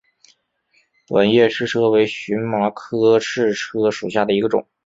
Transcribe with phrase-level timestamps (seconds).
[1.05, 4.67] 短叶赤车为荨麻科赤车属下的一个种。